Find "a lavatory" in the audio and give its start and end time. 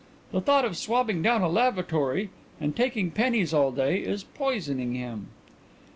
1.43-2.31